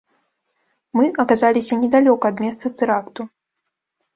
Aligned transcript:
Мы 0.99 1.05
аказаліся 1.23 1.79
недалёка 1.83 2.25
ад 2.35 2.45
месца 2.47 2.67
тэракту. 2.81 3.21